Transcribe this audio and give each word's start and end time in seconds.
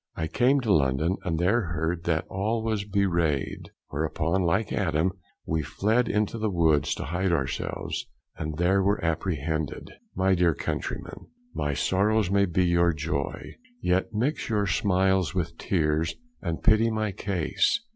I 0.15 0.25
came 0.25 0.61
to 0.61 0.73
London, 0.73 1.17
and 1.23 1.37
there 1.37 1.61
heard 1.73 2.05
that 2.05 2.25
all 2.27 2.63
was 2.63 2.85
bewrayed; 2.85 3.69
whereupon, 3.89 4.41
like 4.41 4.73
Adam, 4.73 5.11
we 5.45 5.61
fled 5.61 6.09
into 6.09 6.39
the 6.39 6.49
woods 6.49 6.95
to 6.95 7.03
hide 7.03 7.31
ourselves, 7.31 8.07
and 8.35 8.57
there 8.57 8.81
were 8.81 8.99
apprehended. 9.05 9.91
My 10.15 10.33
dear 10.33 10.55
countrymen, 10.55 11.27
my 11.53 11.75
sorrows 11.75 12.31
may 12.31 12.45
be 12.47 12.65
your 12.65 12.93
joy, 12.93 13.53
yet 13.79 14.11
mix 14.11 14.49
your 14.49 14.65
smiles 14.65 15.35
with 15.35 15.55
tears, 15.59 16.15
and 16.41 16.63
pity 16.63 16.89
my 16.89 17.11
case. 17.11 17.79